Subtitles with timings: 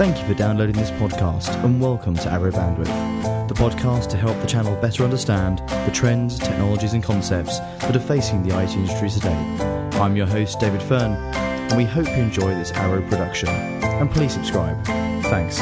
[0.00, 4.40] Thank you for downloading this podcast and welcome to Arrow Bandwidth, the podcast to help
[4.40, 9.10] the channel better understand the trends, technologies, and concepts that are facing the IT industry
[9.10, 9.36] today.
[10.00, 13.50] I'm your host, David Fern, and we hope you enjoy this Arrow production.
[13.50, 14.82] And please subscribe.
[15.24, 15.60] Thanks.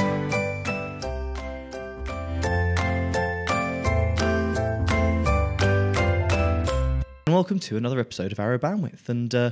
[7.26, 9.08] And welcome to another episode of Arrow Bandwidth.
[9.08, 9.50] And uh,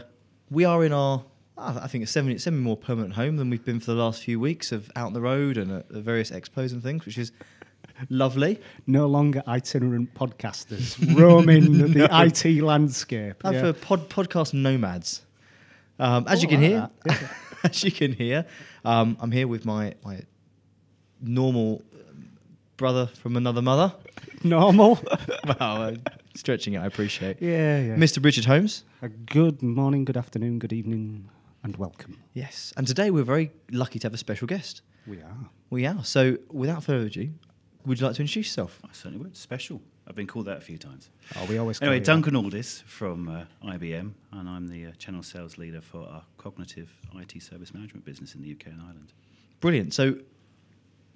[0.49, 1.25] we are in our,
[1.67, 4.39] I think, a semi, semi more permanent home than we've been for the last few
[4.41, 7.33] weeks of out on the road and at the various expos and things, which is
[8.11, 8.61] lovely.
[8.87, 13.37] no longer itinerant podcasters roaming the IT landscape.
[13.45, 13.61] And Yeah.
[13.61, 15.23] for pod, podcast nomads.
[15.99, 17.31] Um, as Oh, you can I hear, like that.
[17.65, 18.45] as you can hear,
[18.85, 20.21] um, I'm here with my, my
[21.23, 22.29] normal um,
[22.77, 23.95] brother from another mother.
[24.45, 24.99] Normal.
[25.47, 25.95] wow, uh,
[26.35, 27.41] stretching it, I appreciate.
[27.41, 27.95] yeah, yeah.
[27.97, 28.23] Mr.
[28.23, 28.85] Richard Holmes.
[29.03, 31.29] A good morning, good afternoon, good evening,
[31.67, 32.17] and welcome.
[32.33, 34.83] Yes, and today we're very lucky to have a special guest.
[35.05, 35.51] We are.
[35.69, 36.05] We are.
[36.05, 37.31] So, without further ado,
[37.85, 38.81] would you like to introduce yourself?
[38.85, 39.37] I certainly would.
[39.37, 39.83] Special.
[40.07, 41.11] I've been called that a few times.
[41.35, 41.83] Oh, we always.
[41.83, 45.81] Anyway, call you Duncan Aldis from uh, IBM, and I'm the uh, channel sales leader
[45.81, 49.13] for our cognitive IT service management business in the UK and Ireland.
[49.59, 49.93] Brilliant.
[49.93, 50.11] So,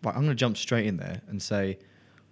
[0.02, 1.78] right, I'm going to jump straight in there and say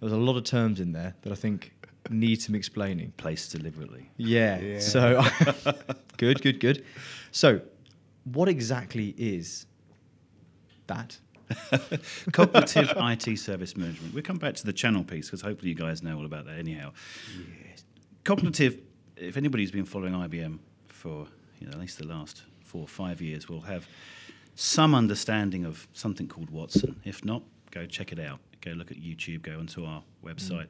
[0.01, 1.71] there's a lot of terms in there that I think
[2.09, 3.13] need some explaining.
[3.15, 4.09] Placed deliberately.
[4.17, 4.59] Yeah.
[4.59, 4.79] Yeah.
[4.79, 5.23] So,
[6.17, 6.83] good, good, good.
[7.31, 7.61] So,
[8.33, 9.65] what exactly is
[10.87, 11.17] that?
[12.31, 14.13] cognitive IT service management.
[14.13, 16.59] We'll come back to the channel piece because hopefully you guys know all about that
[16.59, 16.91] anyhow.
[18.23, 18.79] Cognitive,
[19.17, 21.27] if anybody's been following IBM for
[21.59, 23.87] you know, at least the last four or five years, will have
[24.55, 26.99] some understanding of something called Watson.
[27.03, 28.39] If not, go check it out.
[28.61, 30.33] Go look at YouTube, go onto our mm.
[30.33, 30.67] website.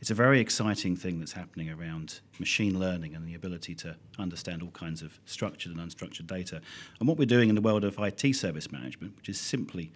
[0.00, 4.62] It's a very exciting thing that's happening around machine learning and the ability to understand
[4.62, 6.60] all kinds of structured and unstructured data.
[7.00, 9.92] And what we're doing in the world of IT service management, which is simply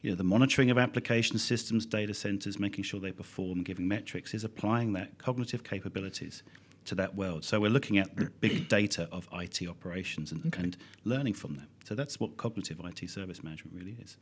[0.00, 4.34] you know, the monitoring of application systems, data centers, making sure they perform, giving metrics,
[4.34, 6.42] is applying that cognitive capabilities
[6.84, 7.44] to that world.
[7.44, 11.68] So we're looking at the big data of IT operations and, and learning from them.
[11.84, 14.16] So that's what cognitive IT service management really is.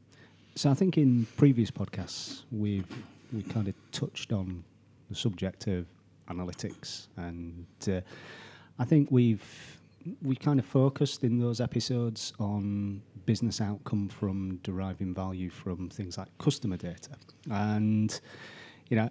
[0.55, 2.87] So I think in previous podcasts we've
[3.33, 4.65] we kind of touched on
[5.11, 5.87] the subject of
[6.29, 8.01] analytics, and uh,
[8.79, 9.79] I think we've
[10.23, 16.17] we kind of focused in those episodes on business outcome from deriving value from things
[16.17, 17.11] like customer data,
[17.51, 18.19] and
[18.89, 19.11] you know,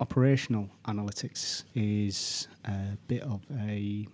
[0.00, 4.06] operational analytics is a bit of a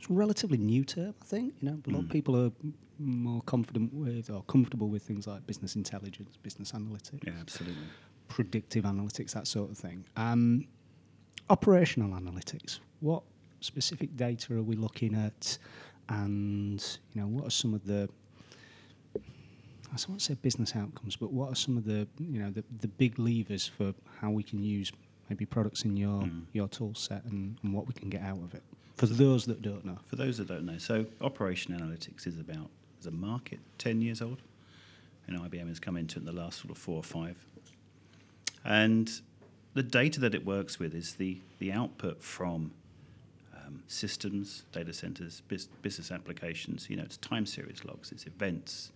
[0.00, 1.54] it's a relatively new term, I think.
[1.60, 2.10] You know, a lot of Mm.
[2.10, 2.50] people are
[2.98, 7.86] more confident with or comfortable with things like business intelligence, business analytics, Yeah, absolutely.
[8.28, 10.04] Predictive analytics, that sort of thing.
[10.16, 10.66] Um,
[11.50, 12.80] operational analytics.
[13.00, 13.22] What
[13.60, 15.58] specific data are we looking at,
[16.08, 16.82] and
[17.12, 18.08] you know, what are some of the
[19.14, 22.88] I won't say business outcomes, but what are some of the you know the, the
[22.88, 24.92] big levers for how we can use
[25.30, 26.42] maybe products in your Mm.
[26.52, 28.62] your tool set and, and what we can get out of it
[28.96, 29.98] for those that don't know.
[30.06, 34.20] For those that don't know, so operation analytics is about as a market ten years
[34.20, 34.42] old,
[35.26, 37.36] and IBM has come into it in the last sort of four or five.
[38.66, 39.08] And
[39.74, 42.72] the data that it works with is the the output from
[43.54, 46.90] um, systems, data centers, bus- business applications.
[46.90, 48.90] You know, it's time series logs, it's events,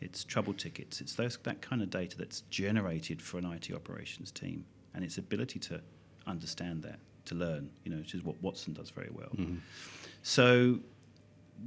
[0.00, 4.30] it's trouble tickets, it's those that kind of data that's generated for an IT operations
[4.32, 4.64] team,
[4.94, 5.80] and its ability to
[6.26, 7.70] understand that, to learn.
[7.84, 9.30] You know, which is what Watson does very well.
[10.22, 10.78] So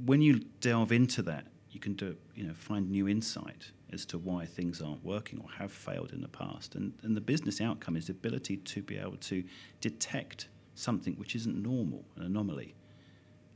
[0.04, 4.18] when you delve into that, you can do, you know, find new insight as to
[4.18, 6.74] why things aren't working or have failed in the past.
[6.74, 9.44] And, and the business outcome is the ability to be able to
[9.80, 12.74] detect something which isn't normal, an anomaly,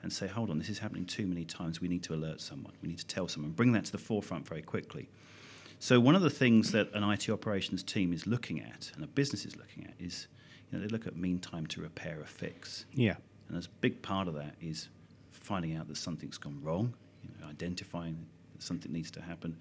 [0.02, 1.80] and say, hold on, this is happening too many times.
[1.80, 2.72] We need to alert someone.
[2.82, 5.08] We need to tell someone, bring that to the forefront very quickly.
[5.78, 9.06] So one of the things that an IT operations team is looking at and a
[9.06, 10.28] business is looking at is,
[10.70, 12.84] you know, they look at mean time to repair a fix.
[12.92, 13.16] Yeah.
[13.48, 14.88] And a big part of that is
[15.32, 16.94] finding out that something's gone wrong,
[17.48, 18.26] identifying
[18.58, 19.56] something needs to happen,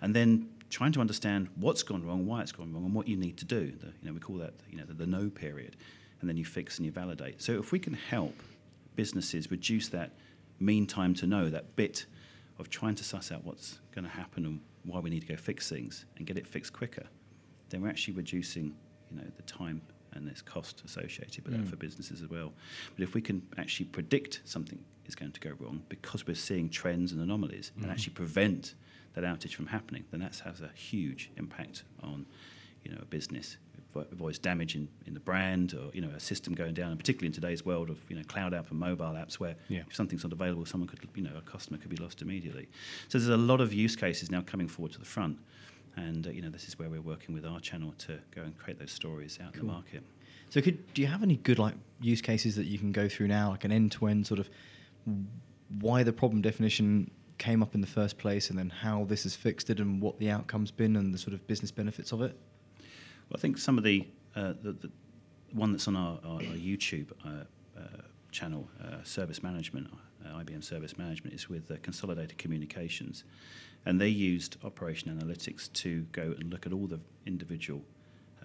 [0.00, 3.16] and then trying to understand what's gone wrong, why it's gone wrong, and what you
[3.16, 3.72] need to do.
[3.72, 5.76] The, you know, we call that you know the, the no period,
[6.20, 7.42] and then you fix and you validate.
[7.42, 8.42] So if we can help
[8.94, 10.12] businesses reduce that
[10.58, 12.06] mean time to know, that bit
[12.58, 15.36] of trying to suss out what's going to happen and why we need to go
[15.36, 17.06] fix things and get it fixed quicker,
[17.68, 18.74] then we're actually reducing
[19.10, 19.80] you know the time
[20.16, 21.70] and there's cost associated with that mm.
[21.70, 22.52] for businesses as well.
[22.94, 26.68] But if we can actually predict something is going to go wrong because we're seeing
[26.68, 27.92] trends and anomalies and mm-hmm.
[27.92, 28.74] actually prevent
[29.14, 32.26] that outage from happening, then that has a huge impact on
[32.84, 33.56] you know a business
[33.96, 36.98] avo- avoids damage in, in the brand or you know a system going down, and
[36.98, 39.82] particularly in today's world of you know cloud app and mobile apps, where Yeah.
[39.88, 42.68] if something's not available, someone could you know a customer could be lost immediately.
[43.08, 45.38] So there's a lot of use cases now coming forward to the front,
[45.96, 48.56] and uh, you know this is where we're working with our channel to go and
[48.58, 50.02] create those stories out in the market.
[50.48, 53.28] So, could do you have any good like use cases that you can go through
[53.28, 54.48] now, like an end-to-end sort of
[55.80, 59.34] why the problem definition came up in the first place, and then how this has
[59.34, 62.38] fixed it, and what the outcome's been, and the sort of business benefits of it?
[62.78, 64.90] Well, I think some of the uh, the, the
[65.52, 67.44] one that's on our, our, our YouTube uh,
[67.76, 67.80] uh,
[68.30, 69.88] channel, uh, Service Management,
[70.24, 73.24] uh, IBM Service Management, is with uh, Consolidated Communications,
[73.86, 77.82] and they used Operation Analytics to go and look at all the individual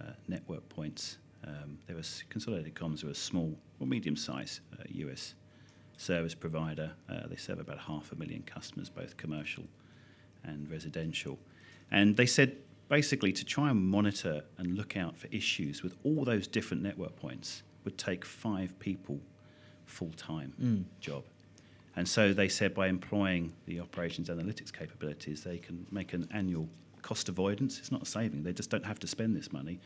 [0.00, 1.18] uh, network points.
[1.46, 5.34] Um, there was Consolidated Comms, were a small or medium-sized uh, US
[5.96, 6.92] service provider.
[7.10, 9.64] Uh, they serve about half a million customers, both commercial
[10.44, 11.38] and residential.
[11.90, 12.56] And they said
[12.88, 17.16] basically to try and monitor and look out for issues with all those different network
[17.16, 19.18] points would take five people
[19.86, 20.84] full time Mm.
[21.00, 21.24] job.
[21.96, 26.68] And so they said by employing the operations analytics capabilities, they can make an annual
[27.02, 27.78] cost avoidance.
[27.78, 29.78] It's not a saving, they just don't have to spend this money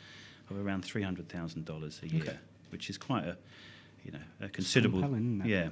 [0.50, 2.36] of around $300,000 a year, Okay.
[2.70, 3.36] which is quite a,
[4.04, 5.02] you know, a considerable.
[5.02, 5.46] it?
[5.46, 5.68] Yeah.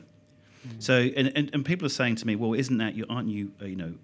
[0.79, 3.53] So, and, and, and people are saying to me, well, isn't that, you, aren't you,
[3.61, 3.95] uh, you know,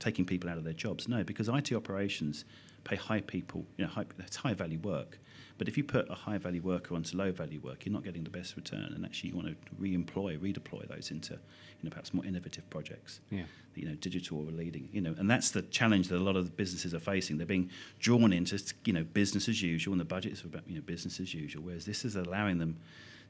[0.00, 1.06] taking people out of their jobs?
[1.06, 2.44] No, because IT operations
[2.84, 5.18] pay high people, you know, high, that's high value work.
[5.58, 8.24] But if you put a high value worker onto low value work, you're not getting
[8.24, 8.92] the best return.
[8.94, 13.20] And actually, you want to re-employ, redeploy those into, you know, perhaps more innovative projects.
[13.30, 13.42] Yeah.
[13.74, 14.88] You know, digital or leading.
[14.90, 17.36] You know, and that's the challenge that a lot of the businesses are facing.
[17.36, 20.76] They're being drawn into, you know, business as usual, and the budget is about, you
[20.76, 21.62] know, business as usual.
[21.62, 22.78] Whereas this is allowing them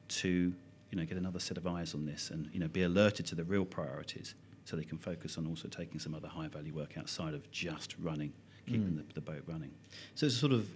[0.07, 0.53] to
[0.91, 3.35] you know get another set of eyes on this and you know be alerted to
[3.35, 4.35] the real priorities
[4.65, 7.95] so they can focus on also taking some other high value work outside of just
[7.99, 8.31] running
[8.67, 9.71] keeping the, the boat running
[10.15, 10.69] So it's sort of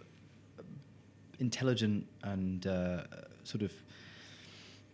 [1.40, 3.04] intelligent and uh,
[3.44, 3.72] sort of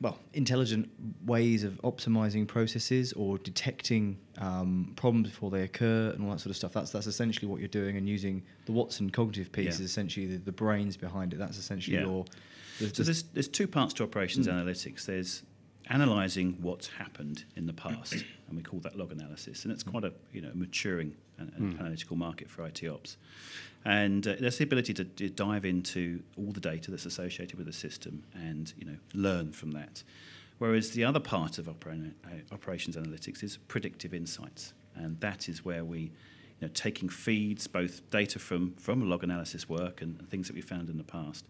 [0.02, 0.90] well intelligent
[1.26, 6.50] ways of optimizing processes or detecting um, problems before they occur and all that sort
[6.50, 6.74] of stuff.
[6.74, 9.72] That's that's essentially what you're doing and using the Watson cognitive piece Yeah.
[9.72, 11.38] is essentially the, the brains behind it.
[11.38, 12.04] That's essentially Yeah.
[12.06, 12.26] your.
[12.80, 15.44] the- so there's, there's two parts to operations analytics there's
[15.92, 18.14] analyzing what's happened in the past
[18.48, 19.64] and we call that log analysis.
[19.64, 23.18] And it's quite a you know maturing and, and analytical market for IT ops.
[23.84, 27.68] And uh, there's the ability to, to dive into all the data that's associated with
[27.68, 30.04] the system and you know learn from that.
[30.60, 34.74] Whereas the other part of opera- uh, operations analytics is predictive insights.
[34.96, 39.68] And that is where we you know, taking feeds, both data from, from log analysis
[39.68, 41.46] work and, and things that we found in the past,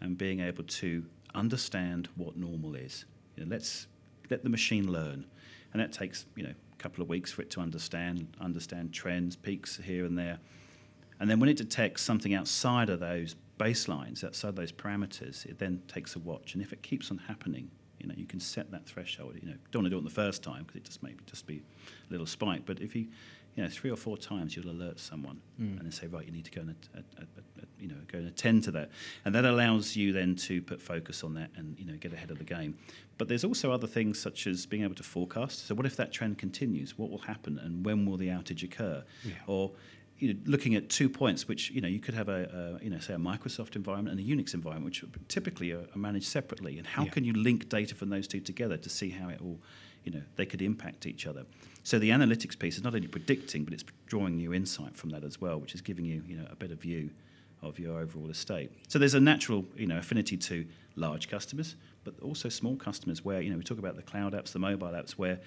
[0.00, 3.04] and being able to understand what normal is.
[3.38, 3.86] You know, let's
[4.30, 5.24] let the machine learn,
[5.72, 9.36] and that takes you know a couple of weeks for it to understand understand trends,
[9.36, 10.38] peaks here and there,
[11.20, 15.82] and then when it detects something outside of those baselines, outside those parameters, it then
[15.88, 17.70] takes a watch, and if it keeps on happening.
[18.00, 19.34] You know, you can set that threshold.
[19.42, 21.48] You know, don't want to do it the first time because it just maybe just
[21.48, 21.64] be
[22.08, 22.62] a little spike.
[22.64, 23.08] But if you,
[23.58, 25.76] you know, three or four times, you'll alert someone mm.
[25.76, 27.26] and then say, right, you need to go and, at, at,
[27.60, 28.88] at, you know, go and attend to that,
[29.24, 32.30] and that allows you then to put focus on that and you know get ahead
[32.30, 32.78] of the game.
[33.18, 35.66] But there's also other things such as being able to forecast.
[35.66, 36.96] So, what if that trend continues?
[36.96, 39.02] What will happen, and when will the outage occur?
[39.24, 39.32] Yeah.
[39.48, 39.72] Or
[40.20, 42.90] you know, looking at two points, which you know you could have a, a you
[42.90, 46.78] know say a Microsoft environment and a Unix environment, which typically are, are managed separately.
[46.78, 47.10] And how Yeah.
[47.10, 49.60] can you link data from those two together to see how it all,
[50.08, 51.44] you know, they could impact each other?
[51.82, 55.22] So the analytics piece is not only predicting, but it's drawing new insight from that
[55.22, 57.10] as well, which is giving you you know a better view
[57.60, 58.70] of your overall estate.
[58.88, 60.64] So there's a natural you know affinity to
[60.96, 64.52] large customers, but also small customers where you know we talk about the cloud apps,
[64.52, 65.40] the mobile apps, where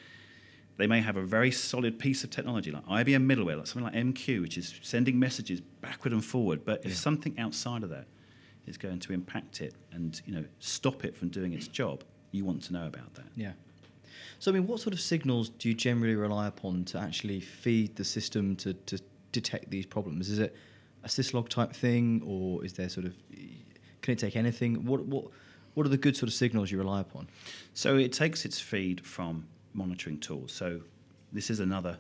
[0.78, 3.96] they may have a very solid piece of technology like IBM middleware, like something like
[3.96, 6.64] MQ, which is sending messages backward and forward.
[6.66, 6.98] But if Yeah.
[6.98, 8.08] something outside of that
[8.68, 12.46] is going to impact it and you know stop it from doing its job, you
[12.46, 13.28] want to know about that.
[13.36, 13.54] Yeah.
[14.40, 17.96] So, I mean, what sort of signals do you generally rely upon to actually feed
[17.96, 19.00] the system to, to
[19.32, 20.30] detect these problems?
[20.30, 20.56] Is it
[21.04, 23.14] a syslog type thing, or is there sort of
[24.02, 24.86] can it take anything?
[24.86, 25.26] What what
[25.74, 27.28] what are the good sort of signals you rely upon?
[27.74, 30.52] So it takes its feed from monitoring tools.
[30.52, 30.82] So
[31.32, 31.98] this is another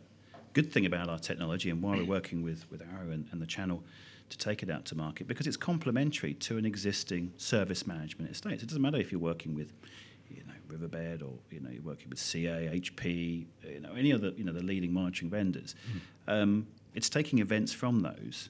[0.53, 3.45] good thing about our technology and why we're working with, with Arrow and, and the
[3.45, 3.83] channel
[4.29, 8.59] to take it out to market because it's complementary to an existing service management estate.
[8.59, 9.71] So It doesn't matter if you're working with
[10.35, 14.29] you know, Riverbed or you know you're working with CA, HP, you know any other
[14.37, 15.75] you know the leading monitoring vendors.
[16.27, 18.49] Um, it's taking events from those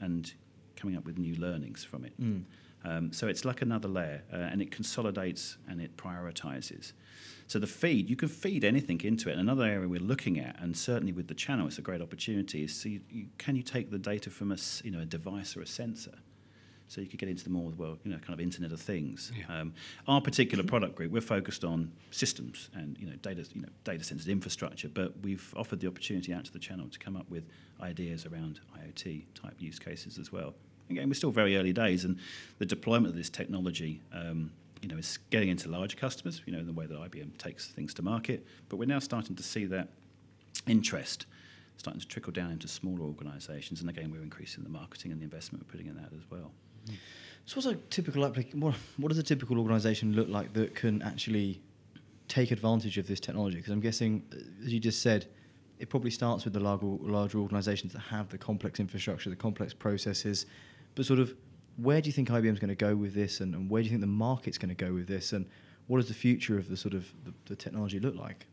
[0.00, 0.32] and
[0.76, 2.12] coming up with new learnings from it.
[2.86, 6.92] Um, so it's like another layer, uh, and it consolidates and it prioritizes.
[7.46, 9.32] So the feed, you can feed anything into it.
[9.32, 12.64] And another area we're looking at, and certainly with the channel, it's a great opportunity.
[12.64, 15.62] Is see, you, can you take the data from a you know a device or
[15.62, 16.18] a sensor,
[16.88, 19.32] So you could get into the more well, you know, kind of Internet of Things.
[19.36, 19.60] Yeah.
[19.60, 19.74] Um,
[20.06, 24.04] our particular product group, we're focused on systems and you know data, you know, data
[24.04, 24.88] centers, infrastructure.
[24.88, 27.44] But we've offered the opportunity out to the channel to come up with
[27.80, 30.54] ideas around IoT type use cases as well.
[30.90, 32.18] Again, we're still very early days, and
[32.58, 34.00] the deployment of this technology.
[34.12, 37.38] Um, you know, is getting into larger customers, you know, in the way that IBM
[37.38, 38.46] takes things to market.
[38.68, 39.88] But we're now starting to see that
[40.66, 41.24] interest
[41.76, 43.80] starting to trickle down into smaller organisations.
[43.80, 46.52] And again, we're increasing the marketing and the investment we're putting in that as well.
[47.46, 51.02] So, what's a typical applic- what, what does a typical organisation look like that can
[51.02, 51.60] actually
[52.28, 53.56] take advantage of this technology?
[53.56, 54.22] Because I'm guessing,
[54.64, 55.26] as you just said,
[55.78, 59.74] it probably starts with the larger, larger organisations that have the complex infrastructure, the complex
[59.74, 60.46] processes.
[60.94, 61.34] But sort of,
[61.76, 63.86] where do you think IBM is going to go with this, and, and where do
[63.86, 65.44] you think the market's going to go with this, and
[65.86, 68.46] what does the future of the sort of the, the technology look like?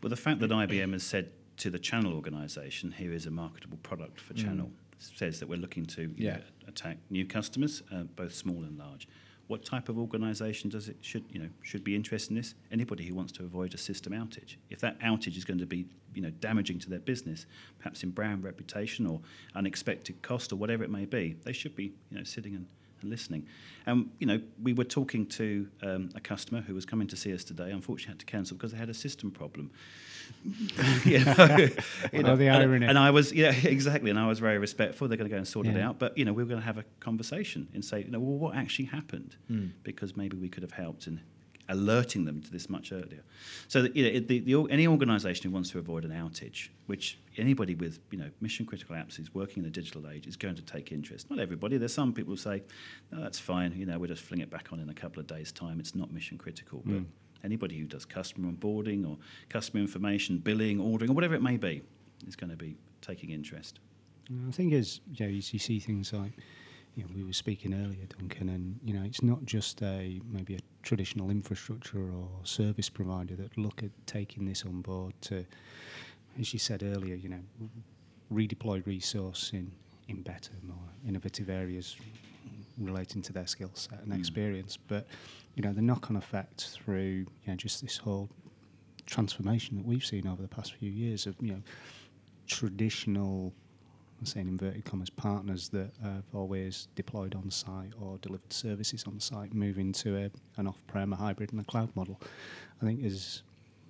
[0.00, 3.78] But the fact that IBM has said to the channel organisation, here is a marketable
[3.82, 4.36] product for Mm.
[4.44, 6.36] channel, says that we're looking to Yeah.
[6.38, 9.08] know, attack new customers, uh, both small and large.
[9.46, 12.54] What type of organisation does it should you know should be interested in this?
[12.70, 14.56] Anybody who wants to avoid a system outage.
[14.68, 17.46] If that outage is going to be you know damaging to their business,
[17.78, 19.22] perhaps in brand reputation or
[19.54, 22.66] unexpected cost or whatever it may be, they should be you know sitting and,
[23.00, 23.46] and listening.
[23.86, 27.32] And you know we were talking to um, a customer who was coming to see
[27.32, 27.70] us today.
[27.70, 29.70] Unfortunately, had to cancel because they had a system problem.
[31.04, 31.34] you know,
[32.12, 32.86] you Oh, the and- irony.
[32.86, 34.10] And I was, yeah, exactly.
[34.10, 35.08] And I was very respectful.
[35.08, 35.98] They're going to go and sort it out.
[35.98, 38.36] But, you know, we were going to have a conversation and say, you know, well,
[38.38, 39.36] what actually happened?
[39.50, 39.70] Mm.
[39.84, 41.20] Because maybe we could have helped in
[41.68, 43.22] alerting them to this much earlier.
[43.68, 46.68] So, that, you know, it- the, the, any organisation who wants to avoid an outage,
[46.86, 50.36] which anybody with, you know, mission critical apps is working in the digital age is
[50.36, 51.28] going to take interest.
[51.30, 51.76] Not everybody.
[51.76, 52.62] There's some people who say,
[53.12, 53.72] no, that's fine.
[53.76, 55.78] You know, we'll just fling it back on in a couple of days' time.
[55.80, 56.82] It's not mission critical.
[56.84, 57.06] But Mm.
[57.44, 61.82] anybody who does customer onboarding or customer information, billing, ordering, or whatever it may be,
[62.26, 63.78] is going to be taking interest.
[64.48, 66.32] I think as you, know, you see things like
[66.96, 70.54] you know, we were speaking earlier, Duncan, and you know it's not just a maybe
[70.56, 75.44] a traditional infrastructure or service provider that look at taking this on board to,
[76.40, 77.42] as you said earlier, you know,
[78.32, 79.72] redeploy resource in
[80.08, 80.76] in better, more
[81.06, 81.96] innovative areas
[82.78, 84.18] relating to their skill set and Mm.
[84.18, 84.76] experience.
[84.88, 85.06] But
[85.54, 88.28] you know the knock-on effect through you know just this whole
[89.06, 91.62] transformation that we've seen over the past few years of you know
[92.46, 93.52] traditional
[94.20, 99.20] I'm saying inverted commas partners that have always deployed on site or delivered services on
[99.20, 102.20] site moving to a, an off-prem, a hybrid, and a cloud model.
[102.82, 103.42] I think as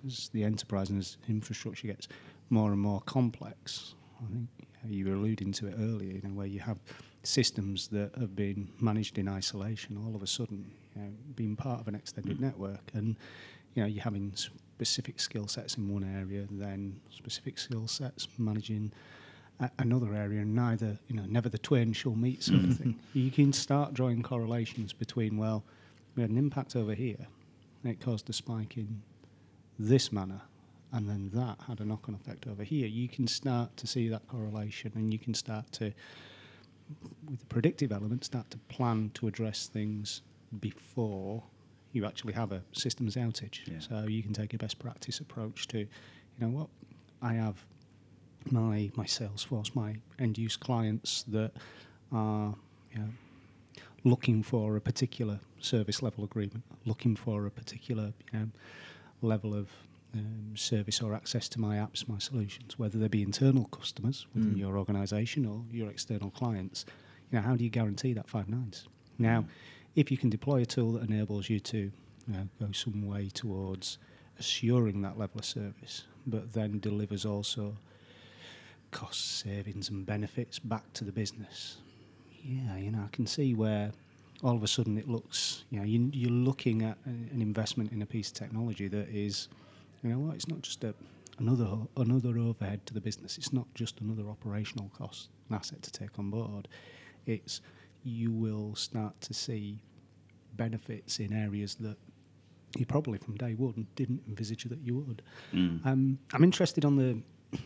[0.07, 2.07] as the enterprise and as infrastructure gets
[2.49, 4.47] more and more complex, I think
[4.87, 6.79] you were alluding to it earlier, you know, where you have
[7.23, 11.81] systems that have been managed in isolation, all of a sudden, you know, being part
[11.81, 12.41] of an extended Mm.
[12.41, 13.17] network, and
[13.75, 18.91] you know, you're having specific skill sets in one area, then specific skill sets managing
[19.59, 22.77] a- another area, and neither, you know, never the twain shall meet, sort of mm.
[22.77, 22.99] thing.
[23.13, 25.63] You can start drawing correlations between, well,
[26.15, 27.27] we had an impact over here,
[27.83, 29.01] and it caused a spike in
[29.77, 30.41] this manner,
[30.91, 32.87] and then that had a knock-on effect over here.
[32.87, 35.93] You can start to see that correlation, and you can start to,
[37.29, 40.21] with the predictive element, start to plan to address things
[40.59, 41.43] before
[41.91, 43.67] you actually have a systems outage.
[43.67, 43.79] Yeah.
[43.79, 45.87] So you can take a best practice approach to, you
[46.39, 46.67] know what,
[47.21, 47.65] I have
[48.51, 51.51] my my sales force, my end use clients that
[52.11, 52.55] are
[52.93, 53.09] you know,
[54.03, 58.47] looking for a particular service level agreement, looking for a particular you know,
[59.21, 59.69] level of
[60.15, 64.55] um, service or access to my apps, my solutions, whether they be internal customers within
[64.55, 64.59] Mm.
[64.59, 66.85] your organisation or your external clients.
[67.31, 68.87] You know, how do you guarantee that five nines?
[69.19, 69.45] Now,
[69.95, 71.91] if you can deploy a tool that enables you to you
[72.27, 73.99] know, go some way towards
[74.39, 77.77] assuring that level of service, but then delivers also
[78.91, 81.77] cost savings and benefits back to the business.
[82.43, 83.91] Yeah, you know, I can see where
[84.43, 88.01] all of a sudden it looks, you know, you, you're looking at an investment in
[88.01, 89.49] a piece of technology that is,
[90.03, 90.93] you know what, it's not just a,
[91.39, 93.37] another another overhead to the business.
[93.37, 96.67] It's not just another operational cost, an asset to take on board.
[97.25, 97.61] It's
[98.03, 99.79] you will start to see
[100.55, 101.97] benefits in areas that
[102.77, 105.21] you probably from day one didn't envisage that you would.
[105.53, 105.85] Mm.
[105.85, 107.21] Um, I'm interested on the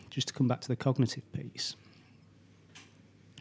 [0.09, 1.75] just to come back to the cognitive piece.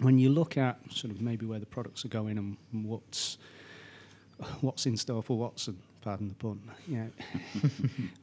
[0.00, 3.38] When you look at sort of maybe where the products are going and what's
[4.60, 6.60] what's in store for Watson, pardon the pun.
[6.88, 6.96] You
[7.62, 7.70] know,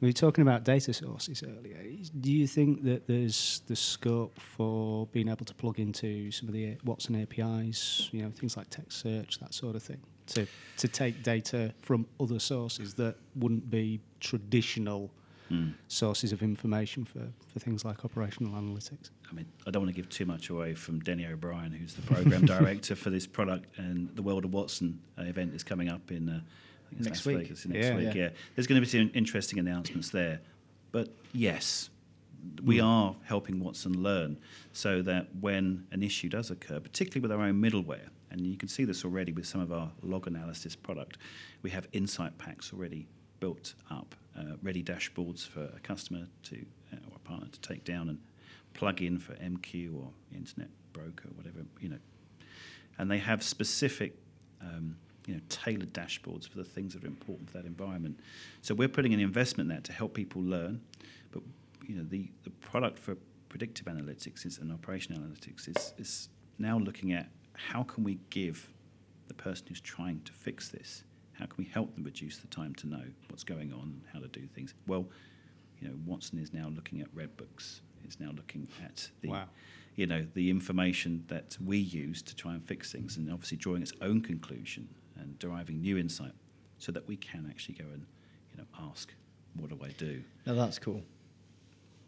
[0.01, 1.77] we were talking about data sources earlier.
[2.19, 6.53] Do you think that there's the scope for being able to plug into some of
[6.53, 10.45] the Watson APIs, you know, things like text search, that sort of thing, to
[10.77, 15.11] to take data from other sources that wouldn't be traditional
[15.51, 15.73] Mm.
[15.87, 19.09] sources of information for, for things like operational analytics.
[19.29, 22.01] I mean, I don't want to give too much away from Denny O'Brien, who's the
[22.03, 26.11] program director for this product, and the World of Watson uh, event is coming up
[26.11, 26.41] in uh,
[26.99, 27.37] Next week.
[27.39, 27.95] Vegas next Yeah.
[27.95, 28.05] week.
[28.15, 28.21] Yeah.
[28.23, 28.29] Yeah.
[28.55, 30.39] there's going to be some interesting announcements there.
[30.91, 31.89] But yes,
[32.63, 32.85] we Mm.
[32.85, 34.37] are helping Watson learn
[34.73, 38.69] so that when an issue does occur, particularly with our own middleware, and you can
[38.69, 41.17] see this already with some of our log analysis product,
[41.63, 43.07] we have insight packs already
[43.39, 44.15] built up,
[44.61, 48.19] ready dashboards for a customer to uh, or a partner to take down and
[48.73, 51.99] plug in for MQ or Integration Broker, whatever you know,
[52.97, 54.15] and they have specific.
[54.61, 58.19] Um, you know, tailored dashboards for the things that are important for that environment.
[58.63, 60.81] So we're putting an investment in that to help people learn,
[61.31, 61.43] but
[61.87, 63.15] you know, the, the product for
[63.47, 68.71] predictive analytics is, and operational analytics is, is now looking at how can we give
[69.27, 71.03] the person who's trying to fix this,
[71.39, 74.27] how can we help them reduce the time to know what's going on, how to
[74.27, 74.73] do things.
[74.87, 75.07] Well,
[75.79, 77.81] you know, Watson is now looking at red books.
[78.03, 79.47] It's now looking at the, Wow.
[79.95, 83.81] you know, the information that we use to try and fix things, and obviously drawing
[83.81, 86.33] its own conclusion and deriving new insight,
[86.77, 88.05] so that we can actually go and,
[88.51, 89.13] you know, ask,
[89.55, 90.21] what do I do?
[90.45, 91.01] Now that's cool.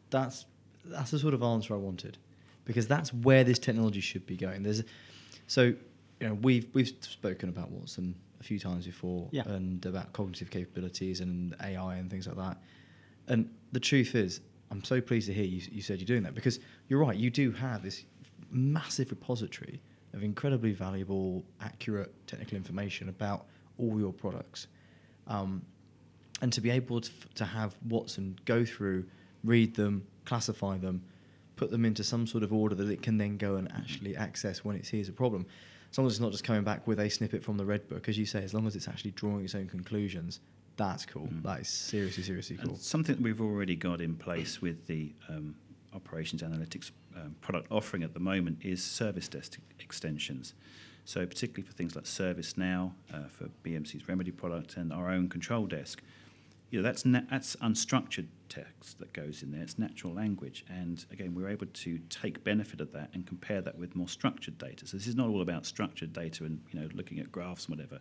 [0.10, 0.46] That's
[0.86, 2.18] that's the sort of answer I wanted,
[2.66, 4.64] because that's where this technology should be going.
[4.64, 4.84] There's,
[5.48, 9.44] so you know we've we've spoken about Watson a few times before, Yeah.
[9.48, 12.58] and about cognitive capabilities and AI and things like that.
[13.28, 16.34] And the truth is, I'm so pleased to hear you, you said you're doing that
[16.34, 17.16] because you're right.
[17.16, 18.04] You do have this
[18.50, 19.82] massive repository
[20.14, 23.46] of incredibly valuable, accurate technical information about
[23.78, 24.68] all your products.
[25.28, 25.62] Um,
[26.42, 29.06] and to be able to, to have Watson go through,
[29.44, 31.04] read them, classify them,
[31.56, 34.66] put them into some sort of order that it can then go and actually access
[34.66, 35.46] when it sees a problem.
[35.92, 38.08] As long as it's not just coming back with a snippet from the red book,
[38.08, 40.40] as you say, as long as it's actually drawing its own conclusions,
[40.78, 41.28] that's cool.
[41.28, 41.44] Mm.
[41.44, 42.70] That is seriously, seriously cool.
[42.70, 45.56] And something that we've already got in place with the um,
[45.94, 50.54] operations analytics um, product offering at the moment is service desk extensions.
[51.04, 55.66] So particularly for things like ServiceNow, uh, for BMC's Remedy product, and our own control
[55.66, 56.02] desk,
[56.72, 59.62] you know that's na- that's unstructured text that goes in there.
[59.62, 63.78] It's natural language, and again, we're able to take benefit of that and compare that
[63.78, 64.88] with more structured data.
[64.88, 67.78] So this is not all about structured data and you know looking at graphs and
[67.78, 68.00] whatever.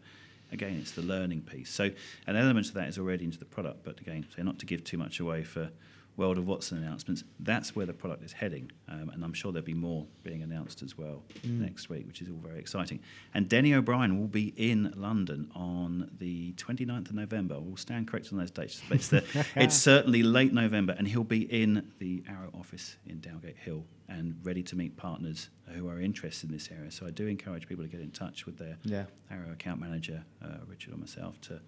[0.53, 1.71] Again, it's the learning piece.
[1.71, 1.91] So
[2.27, 4.83] an element of that is already into the product, but again, so not to give
[4.83, 5.71] too much away for
[6.17, 7.25] World of Watson announcements.
[7.39, 10.83] That's where the product is heading, um, and I'm sure there'll be more being announced
[10.83, 11.61] as well Mm.
[11.61, 13.01] next week, which is all very exciting.
[13.33, 17.59] And Denny O'Brien will be in London on the 29th of November.
[17.61, 18.83] We'll stand corrected on those dates.
[18.89, 23.21] But it's, the, it's certainly late November, and he'll be in the Arrow office in
[23.21, 26.91] Dowgate Hill and ready to meet partners who are interested in this area.
[26.91, 29.05] So I do encourage people to get in touch with their Yeah.
[29.31, 31.61] Arrow account manager, uh, Richard or myself, to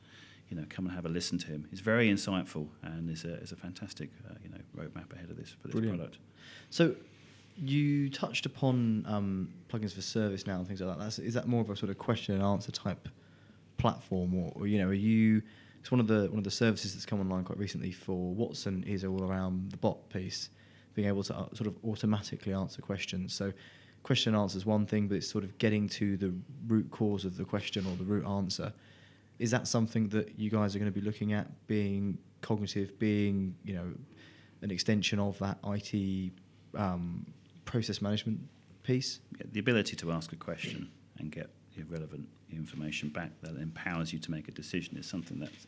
[0.52, 1.66] you know come and have a listen to him.
[1.70, 5.38] He's very insightful and is a, is a fantastic uh, you know roadmap ahead of
[5.38, 5.96] this for this Brilliant.
[5.96, 6.18] product.
[6.68, 6.94] So
[7.56, 11.02] you touched upon um, plugins for ServiceNow and things like that.
[11.02, 13.08] That's, is that more of a sort of question and answer type
[13.78, 15.40] platform, or, or you know, are you?
[15.80, 18.84] It's one of the one of the services that's come online quite recently for Watson
[18.86, 20.50] is all around the bot piece,
[20.94, 23.32] being able to uh, sort of automatically answer questions.
[23.32, 23.54] So
[24.02, 26.34] question and answer is one thing, but it's sort of getting to the
[26.66, 28.70] root cause of the question or the root answer.
[29.42, 33.56] Is that something that you guys are going to be looking at being cognitive, being
[33.64, 33.88] you know
[34.62, 36.32] an extension of that IT
[36.76, 37.26] um,
[37.64, 38.38] process management
[38.84, 39.18] piece?
[39.38, 41.50] Yeah, the ability to ask a question and get
[41.88, 45.66] relevant information back that empowers you to make a decision is something that's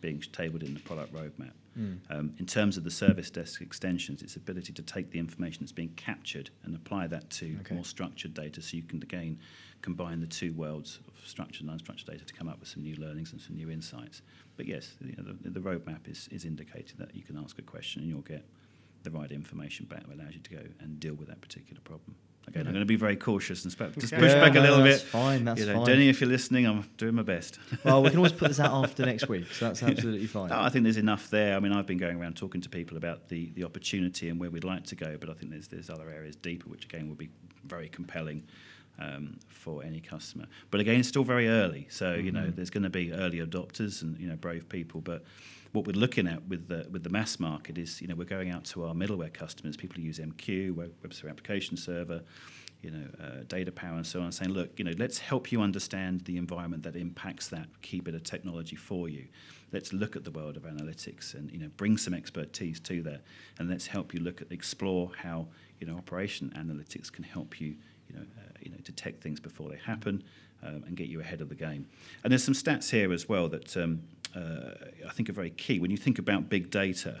[0.00, 1.52] being tabled in the product roadmap.
[1.78, 1.98] Mm.
[2.08, 5.72] Um, in terms of the service desk extensions, its ability to take the information that's
[5.72, 7.74] being captured and apply that to Okay.
[7.74, 9.38] more structured data so you can again
[9.82, 12.96] combine the two worlds of structured and unstructured data to come up with some new
[12.96, 14.22] learnings and some new insights.
[14.56, 17.62] But yes, you know, the, the roadmap is, is indicating that you can ask a
[17.62, 18.44] question and you'll get
[19.06, 22.14] the right information back that allows you to go and deal with that particular problem.
[22.48, 22.68] Again, Okay.
[22.68, 25.02] I'm going to be very cautious and sp- just push Yeah, back a little that's
[25.02, 25.08] bit.
[25.10, 25.86] fine, that's you know, fine.
[25.86, 27.58] Denny, if you're listening, I'm doing my best.
[27.84, 30.50] Well, we can always put this out after next week, so that's absolutely fine.
[30.50, 31.56] No, I think there's enough there.
[31.56, 34.50] I mean, I've been going around talking to people about the, the opportunity and where
[34.50, 37.16] we'd like to go, but I think there's there's other areas deeper, which again will
[37.16, 37.30] be
[37.64, 38.44] very compelling
[39.00, 40.46] um, for any customer.
[40.70, 42.54] But again, it's still very early, so you know Mhm.
[42.56, 45.00] there's going to be early adopters and you know brave people.
[45.00, 45.24] But
[45.76, 48.50] what we're looking at with the with the mass market is you know we're going
[48.50, 52.22] out to our middleware customers, people who use MQ, Web, Server Application Server.
[52.82, 56.20] You know, uh, DataPower and so on, saying, look, you know, let's help you understand
[56.20, 59.26] the environment that impacts that key bit of technology for you
[59.72, 63.22] let's look at the world of analytics and you know bring some expertise to that
[63.58, 65.46] and let's help you look at explore how
[65.80, 67.76] you know operation analytics can help you
[68.08, 70.22] you know uh, you know detect things before they happen
[70.62, 71.86] um, and get you ahead of the game
[72.22, 74.02] and there's some stats here as well that um,
[74.36, 74.74] Uh,
[75.08, 77.20] I think are very key when you think about big data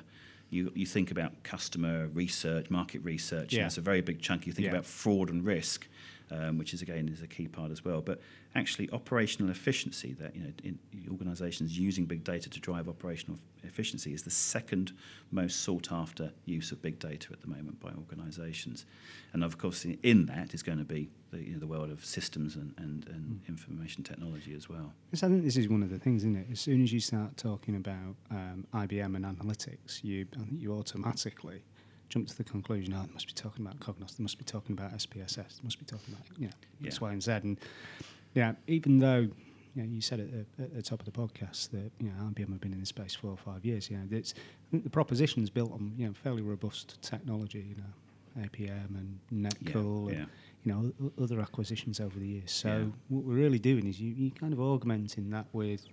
[0.50, 3.52] you, you think about customer research, market research.
[3.52, 3.60] Yeah.
[3.60, 3.66] Yeah.
[3.66, 4.46] It's a very big chunk.
[4.46, 4.72] You think Yeah.
[4.72, 5.88] about fraud and risk,
[6.30, 8.00] um, which is again is a key part as well.
[8.00, 8.20] But
[8.54, 10.78] actually, operational efficiency that you know in
[11.10, 14.92] organisations using big data to drive operational efficiency is the second
[15.30, 18.86] most sought after use of big data at the moment by organisations.
[19.32, 21.90] And of course, in, in that is going to be the, you know, the world
[21.90, 24.92] of systems and, and, and information technology as well.
[25.12, 26.46] Yes, I think this is one of the things, isn't it?
[26.50, 30.72] As soon as you start talking about um, IBM and analytics, you I think you
[30.72, 31.62] automatically
[32.08, 34.72] jump to the conclusion, oh, they must be talking about Cognos, they must be talking
[34.72, 36.52] about SPSS, they must be talking about you know,
[36.84, 37.06] X, Yeah.
[37.08, 37.32] Y, and Z.
[37.32, 37.58] And
[38.34, 39.28] yeah, even though
[39.74, 42.12] you, know, you said at the, at the top of the podcast that you know
[42.30, 44.34] IBM have been in this space four or five years, you know, it's,
[44.72, 50.18] the proposition's built on you know fairly robust technology, you know, APM and Netcool and
[50.18, 50.24] yeah.
[50.64, 52.52] you know other acquisitions over the years.
[52.52, 52.84] So Yeah.
[53.08, 55.86] what we're really doing is you you kind of augmenting that with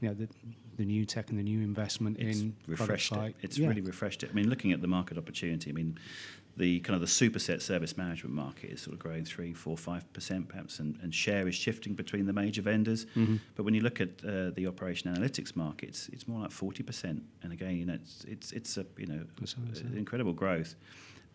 [0.00, 0.28] you know the
[0.76, 3.44] the new tech and the new investment it's in refreshed like it.
[3.46, 3.68] It's yeah.
[3.68, 4.30] really refreshed it.
[4.30, 5.98] I mean, looking at the market opportunity, I mean,
[6.56, 10.10] the kind of the superset service management market is sort of growing three, four, five
[10.12, 13.06] percent perhaps, and, and share is shifting between the major vendors.
[13.16, 13.40] Mhm.
[13.56, 16.82] But when you look at uh, the operation analytics market, it's, it's more like forty
[16.84, 17.22] percent.
[17.42, 19.94] And again, you know, it's it's it's a you know That's what I said.
[19.96, 20.76] incredible growth.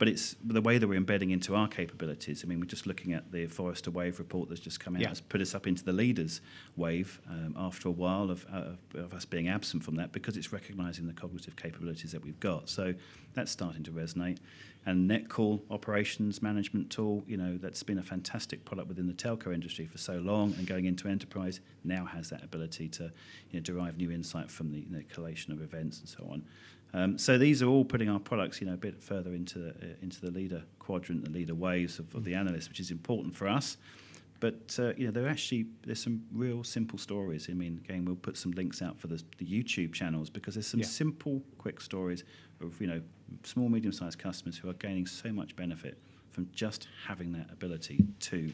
[0.04, 2.44] But it's the way that we're embedding into our capabilities.
[2.44, 5.02] I mean, we're just looking at the Forrester Wave report that's just come out.
[5.02, 5.08] Yeah.
[5.08, 6.42] Has put us up into the leaders
[6.76, 10.52] wave um, after a while of, uh, of us being absent from that because it's
[10.52, 12.68] recognising the cognitive capabilities that we've got.
[12.68, 12.94] So
[13.34, 14.40] that's starting to resonate.
[14.86, 19.54] And Netcool operations management tool, you know, that's been a fantastic product within the telco
[19.54, 23.10] industry for so long, and going into enterprise now has that ability to you
[23.54, 26.44] know, derive new insight from the, the collation of events and so on.
[26.94, 29.70] Um, so these are all putting our products, you know, a bit further into the,
[29.70, 33.36] uh, into the leader quadrant, the leader waves of, of the analysts, which is important
[33.36, 33.78] for us.
[34.40, 37.48] But uh, you know, there are actually there's some real simple stories.
[37.50, 40.68] I mean, again, we'll put some links out for the, the YouTube channels because there's
[40.68, 40.86] some Yeah.
[40.86, 42.26] simple, quick stories
[42.62, 43.02] of you know
[43.44, 45.98] small, medium-sized customers who are gaining so much benefit
[46.32, 48.52] from just having that ability to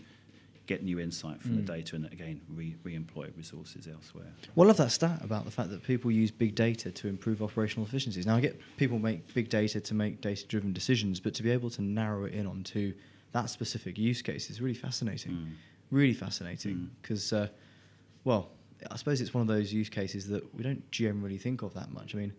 [0.73, 1.55] get new insight from Mm.
[1.65, 4.31] the data and again re- re-employ resources elsewhere.
[4.55, 7.41] Well, I love that stat about the fact that people use big data to improve
[7.47, 8.25] operational efficiencies.
[8.25, 11.49] Now, I get people make big data to make data driven decisions, but to be
[11.49, 12.93] able to narrow it in onto
[13.31, 15.31] that specific use case is really fascinating.
[15.33, 15.51] Mm.
[15.91, 16.75] Really fascinating.
[16.75, 16.87] Mm.
[17.01, 17.47] Because, uh,
[18.23, 18.43] well,
[18.91, 21.91] I suppose it's one of those use cases that we don't generally think of that
[21.91, 22.15] much.
[22.15, 22.33] I mean,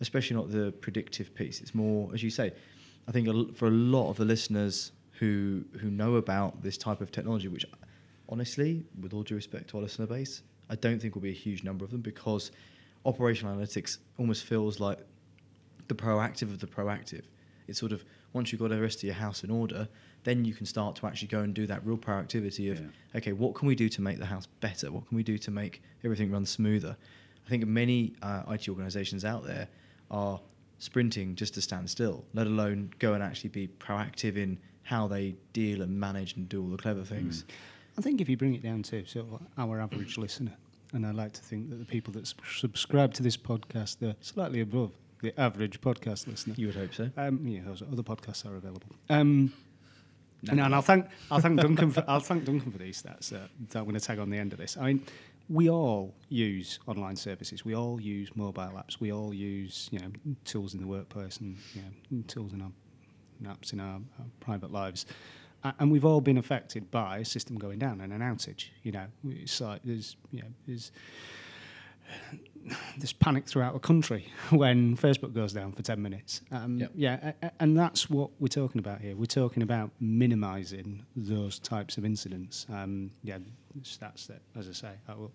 [0.00, 1.60] especially not the predictive piece.
[1.62, 2.52] It's more, as you say,
[3.08, 6.76] I think a l- for a lot of the listeners who who know about this
[6.76, 7.64] type of technology, which
[8.28, 11.44] honestly, with all due respect to our listener base, I don't think will be a
[11.46, 12.50] huge number of them because
[13.06, 14.98] operational analytics almost feels like
[15.86, 17.22] the proactive of the proactive.
[17.68, 19.86] It's sort of once you've got the rest of your house in order,
[20.24, 22.86] then you can start to actually go and do that real proactivity of Yeah.
[23.14, 24.90] okay, what can we do to make the house better?
[24.90, 26.96] What can we do to make everything run smoother?
[27.46, 29.68] I think many uh, IT organisations out there
[30.10, 30.40] are
[30.78, 35.36] sprinting just to stand still, let alone go and actually be proactive in how they
[35.52, 37.44] deal and manage and do all the clever things.
[37.96, 40.56] I think if you bring it down to sort of our average listener,
[40.92, 44.60] and I like to think that the people that subscribe to this podcast are slightly
[44.60, 44.92] above
[45.22, 46.54] the average podcast listener.
[46.56, 47.10] You would hope so.
[47.16, 48.88] Um, yeah, those other podcasts are available.
[49.08, 49.52] Um,
[50.48, 53.46] and, and I'll thank I'll thank Duncan for I'll thank Duncan for these stats uh,
[53.68, 54.76] that I'm going to tag on the end of this.
[54.76, 55.04] I mean,
[55.48, 57.64] we all use online services.
[57.64, 58.98] We all use mobile apps.
[58.98, 60.10] We all use you know
[60.44, 62.72] tools in the workplace and you know tools in our
[63.44, 65.06] apps in our, our private lives.
[65.78, 68.66] And we've all been affected by a system going down and an outage.
[68.82, 70.90] You know, it's like there's you know there's
[72.96, 76.42] there's panic throughout the country when Facebook goes down for 10 minutes.
[76.50, 76.90] Um, Yep.
[76.94, 79.16] Yeah, a- a- and that's what we're talking about here.
[79.16, 82.66] We're talking about minimising those types of incidents.
[82.72, 83.38] Um, yeah,
[83.82, 85.32] stats that, as I say, I will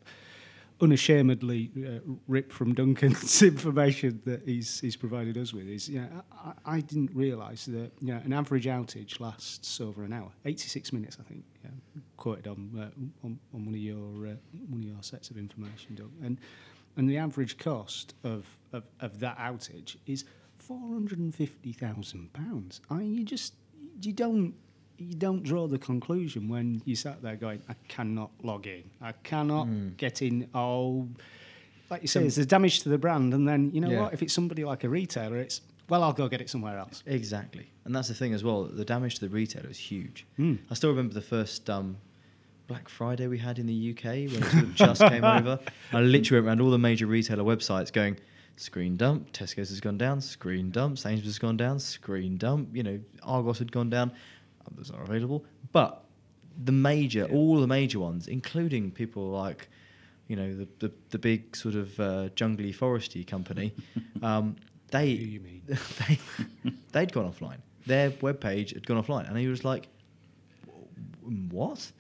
[0.79, 5.67] unashamedly uh, rip from Duncan's information that he's, he's provided us with.
[5.67, 10.13] Is yeah, I, I didn't realise that you know, an average outage lasts over an
[10.13, 11.43] hour, 86 minutes, I think.
[11.63, 11.71] Yeah,
[12.17, 14.35] quoted on, uh, on, on one of your uh,
[14.69, 16.11] one of your sets of information, Doug.
[16.23, 16.39] And
[16.95, 20.25] and the average cost of, of, of that outage is
[20.57, 22.81] four hundred and fifty thousand pounds.
[22.89, 23.53] I mean, you just
[24.01, 24.53] you don't
[24.97, 29.11] you don't draw the conclusion when you sat there going, I cannot log in, I
[29.11, 29.97] cannot Mm.
[29.97, 30.47] get in.
[30.55, 31.07] Oh,
[31.89, 34.01] like you say, there's the damage to the brand, and then you know Yeah.
[34.03, 34.13] what?
[34.13, 37.01] If it's somebody like a retailer, it's well, I'll go get it somewhere else.
[37.05, 38.65] Exactly, and that's the thing as well.
[38.65, 40.25] The damage to the retailer is huge.
[40.37, 40.57] Mm.
[40.69, 41.95] I still remember the first um,
[42.67, 45.59] Black Friday we had in the UK when it sort of just came over.
[45.93, 48.17] I literally went around all the major retailer websites going,
[48.57, 52.83] screen dump, Tesco's has gone down, screen dump, Sainsbury's has gone down, screen dump, you
[52.83, 54.11] know, Argos had gone down,
[54.71, 55.45] others are available.
[55.71, 56.03] But
[56.63, 57.35] the major, Yeah.
[57.35, 59.67] all the major ones, including people like,
[60.27, 63.73] you know, the, the, the big sort of uh, jungly foresty company,
[64.21, 64.55] um,
[64.91, 65.61] they you mean?
[66.07, 66.19] they
[66.91, 67.59] they'd gone offline.
[67.85, 69.87] Their webpage had gone offline, and he was like,
[71.49, 71.91] "What?"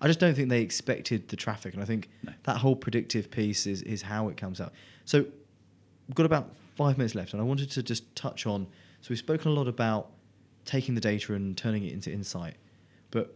[0.00, 2.32] I just don't think they expected the traffic, and I think No.
[2.44, 4.72] that whole predictive piece is is how it comes out.
[5.04, 5.20] So
[6.06, 8.66] we've got about five minutes left, and I wanted to just touch on.
[9.00, 10.10] So we've spoken a lot about
[10.66, 12.56] taking the data and turning it into insight,
[13.10, 13.34] but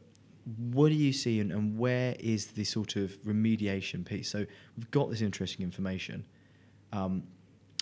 [0.73, 4.29] what do you see, and, and where is the sort of remediation piece?
[4.31, 4.45] So
[4.77, 6.27] we've got this interesting information.
[6.93, 7.23] Um,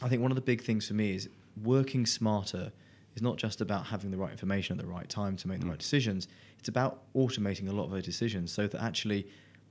[0.03, 1.29] I think one of the big things for me is
[1.65, 2.73] working smarter
[3.15, 5.67] is not just about having the right information at the right time to make the
[5.67, 5.71] Mm.
[5.71, 6.29] right decisions.
[6.59, 9.27] It's about automating a lot of those decisions so that actually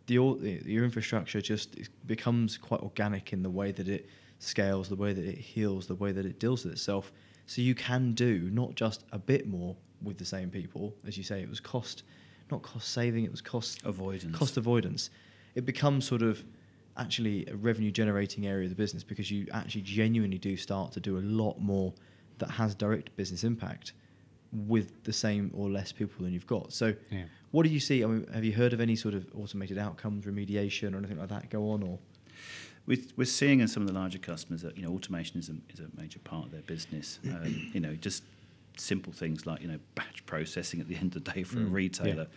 [0.08, 4.10] the, the your infrastructure just becomes quite organic in the way that it
[4.40, 7.12] scales, the way that it heals, the way that it deals with itself.
[7.48, 11.24] So you can do not just a bit more with the same people, as you
[11.24, 12.04] say, it was cost,
[12.52, 14.38] not cost saving, it was cost Avoidance.
[14.38, 15.10] cost avoidance.
[15.56, 16.44] It becomes sort of
[16.98, 21.00] actually a revenue generating area of the business because you actually genuinely do start to
[21.00, 21.94] do a lot more
[22.38, 23.94] that has direct business impact
[24.52, 26.72] with the same or less people than you've got.
[26.74, 27.24] So, Yeah.
[27.52, 28.04] what do you see?
[28.04, 31.30] I mean, have you heard of any sort of automated outcomes remediation or anything like
[31.30, 31.82] that go on?
[31.84, 31.98] Or
[32.88, 35.56] We're, we're seeing in some of the larger customers that you know automation is a,
[35.74, 37.20] is a major part of their business.
[37.28, 38.24] Um, you know, just
[38.78, 41.64] simple things like you know batch processing at the end of the day for a
[41.64, 42.28] Mm, retailer.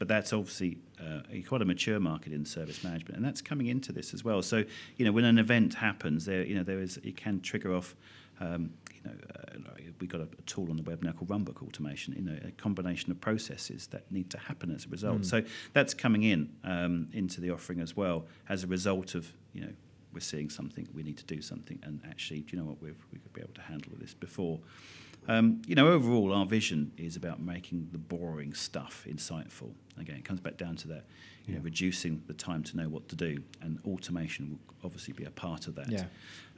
[0.00, 3.92] But that's obviously uh, quite a mature market in service management, and that's coming into
[3.92, 4.42] this as well.
[4.42, 4.64] So
[4.96, 7.94] you know, when an event happens, there you know there is it can trigger off.
[8.40, 8.70] Um,
[9.04, 11.62] you know, uh, like we got a, a tool on the web now called Runbook
[11.62, 12.14] Automation.
[12.14, 15.20] You know, a combination of processes that need to happen as a result.
[15.20, 15.26] Mm.
[15.26, 19.62] So that's coming in um, into the offering as well as a result of you
[19.62, 19.72] know
[20.12, 22.96] we're seeing something we need to do something and actually do you know what we've,
[23.12, 24.60] we could be able to handle this before
[25.28, 30.24] um, you know overall our vision is about making the boring stuff insightful again it
[30.24, 31.04] comes back down to that
[31.46, 35.24] you know, reducing the time to know what to do and automation will obviously be
[35.24, 36.06] a part of that Yeah.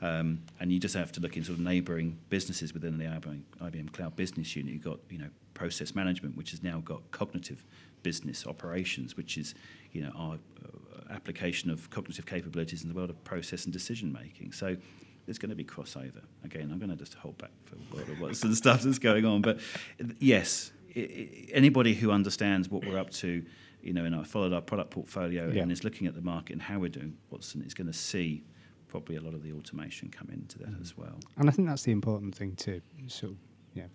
[0.01, 3.43] um, and you just have to look in sort of neighbouring businesses within the IBM,
[3.61, 4.73] IBM Cloud Business Unit.
[4.75, 7.65] You've got you know process management, which has now got cognitive
[8.05, 9.55] business operations, which is
[9.93, 14.13] you know our uh, application of cognitive capabilities in the world of process and decision
[14.13, 14.53] making.
[14.53, 14.77] So
[15.27, 16.23] there's going to be crossover.
[16.45, 17.77] Again, I'm going to just hold back for
[18.21, 19.43] what's the stuff that's going on.
[19.43, 19.61] But
[20.19, 23.45] yes, i i anybody who understands what we're up to,
[23.83, 25.63] you know, and I followed our product portfolio Yeah.
[25.63, 28.45] and is looking at the market and how we're doing, Watson is going to see
[28.89, 30.83] probably a lot of the automation come into that mm-hmm.
[30.83, 31.19] as well.
[31.37, 33.39] And I think that's the important thing to sort of,
[33.75, 33.89] yeah,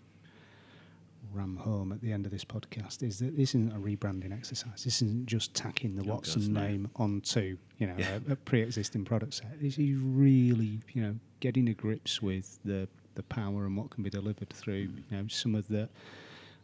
[1.34, 4.84] ram home at the end of this podcast is that this isn't a rebranding exercise.
[4.84, 8.20] This isn't just tacking the Oh, Watson name onto you know Yeah.
[8.30, 9.60] a, a pre-existing product set.
[9.62, 14.04] This is really you know getting to grips with the the power and what can
[14.04, 15.04] be delivered through mm.
[15.10, 15.90] you know some of the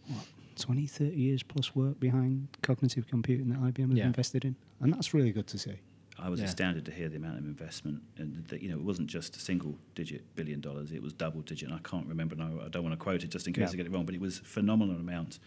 [0.08, 0.26] what
[0.58, 4.06] 20, 30 years plus work behind cognitive computing that IBM has Yeah.
[4.08, 5.76] invested in, and that's really good to see.
[6.20, 6.46] I was Yeah.
[6.48, 9.40] astounded to hear the amount of investment, and that you know it wasn't just a
[9.40, 11.70] single digit billion dollars; it was double digit.
[11.70, 13.70] And I can't remember, and I, I don't want to quote it just in case
[13.70, 13.74] Yeah.
[13.74, 15.40] I get it wrong, but it was a phenomenal amount.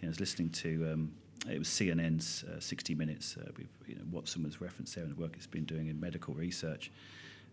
[0.00, 1.12] You know, I was listening to um,
[1.48, 3.36] it was CNN's uh, 60 Minutes.
[3.36, 3.50] Uh,
[3.86, 6.90] you know, Watson was referenced there and the work it's been doing in medical research.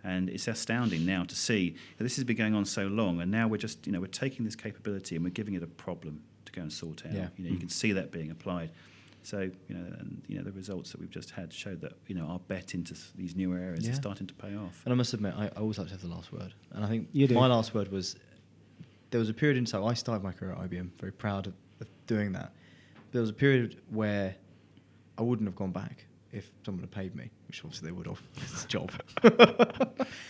[0.06, 3.48] And it's astounding now to see this has been going on so long, and now
[3.48, 6.52] we're just, you know, we're taking this capability and we're giving it a problem to
[6.52, 7.14] go and sort out.
[7.14, 7.28] Yeah.
[7.38, 8.72] You know, you can see that being applied.
[9.26, 12.16] So, you know, and you know, the results that we've just had show that you
[12.16, 13.92] know our bet into s- these newer areas Yeah.
[13.92, 14.82] is starting to pay off.
[14.86, 16.54] And I must admit, I, I always like to have the last word.
[16.72, 17.36] And I think You do.
[17.36, 18.16] my last word was
[19.12, 21.54] there was a period in time I started my career at IBM, very proud of,
[21.80, 22.52] of doing that.
[23.12, 24.36] There was a period where
[25.18, 28.22] I wouldn't have gone back if someone had paid me, which obviously they would have.
[28.38, 28.92] It's a job.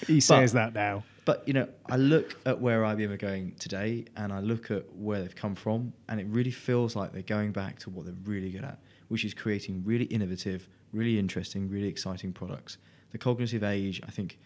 [0.08, 1.04] He But- says that now.
[1.26, 4.84] But you know, I look at where IBM are going today, and I look at
[4.96, 8.14] where they've come from, and it really feels like they're going back to what they're
[8.26, 12.78] really good at, which is creating really innovative, really interesting, really exciting products.
[13.12, 14.38] The cognitive age, I think,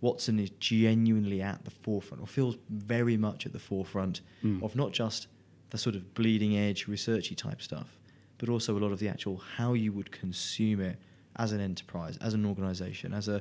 [0.00, 4.62] Watson is genuinely at the forefront, or feels very much at the forefront Mm.
[4.62, 5.26] of not just
[5.70, 7.98] the sort of bleeding edge, researchy type stuff,
[8.42, 10.98] but also a lot of the actual how you would consume it
[11.36, 13.40] as an enterprise, as an organization, as a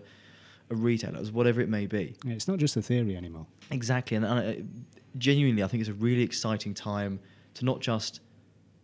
[0.70, 2.16] a retailer, as whatever it may be.
[2.24, 3.48] Yeah, it's not just a theory anymore.
[3.72, 4.64] Exactly, and, and I,
[5.18, 7.20] genuinely, I think it's a really exciting time
[7.56, 8.22] to not just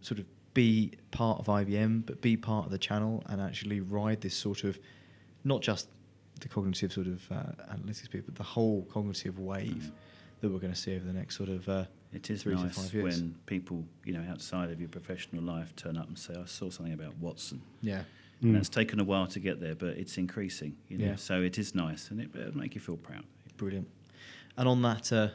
[0.02, 0.26] sort of
[0.56, 4.64] be part of IBM, but be part of the channel and actually ride this sort
[4.64, 4.80] of
[5.44, 5.88] not just
[6.42, 9.92] the cognitive sort of uh, analytics bit, but the whole cognitive wave
[10.42, 12.64] that we're going to see over the next sort of uh, It is three to
[12.64, 13.04] nice five years.
[13.22, 16.70] when people, you know, outside of your professional life turn up and say, "I saw
[16.70, 18.04] something about Watson." yeah,
[18.42, 18.54] And Mm.
[18.56, 20.76] that's taken a while to get there, but it's increasing.
[20.90, 21.16] You know, Yeah.
[21.16, 23.24] so it is nice, and it, it'll make you feel proud.
[23.58, 23.88] brilliant.
[24.58, 25.12] And on that.
[25.12, 25.30] Uh,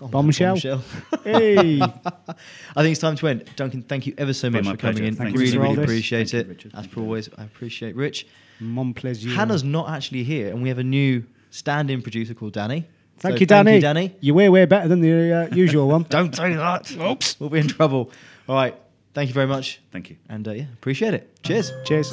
[0.00, 0.54] on Bombshell.
[0.54, 0.82] bombshell,
[1.24, 1.80] Hey.
[1.80, 3.44] I think it's time to end.
[3.54, 5.08] Duncan, thank you ever so much my for coming pleasure.
[5.08, 5.14] in.
[5.14, 6.48] Thank you really, for really appreciate Thank it.
[6.48, 6.72] Richard.
[6.74, 8.26] As per always, I appreciate Rich.
[8.58, 9.30] Mon plaisir.
[9.30, 12.84] Hannah's not actually here, and we have a new stand-in producer called Danny.
[13.18, 13.70] Thank So you, Danny.
[13.70, 14.14] Thank you, Danny.
[14.20, 16.02] You're way, way better than the uh, usual one.
[16.08, 16.90] Don't say that.
[16.96, 17.40] Oops.
[17.40, 18.10] We'll be in trouble.
[18.48, 18.74] All right.
[19.14, 19.80] Thank you very much.
[19.92, 20.16] Thank you.
[20.28, 21.42] And uh, yeah, appreciate it.
[21.42, 21.72] Cheers.
[21.84, 22.12] Cheers.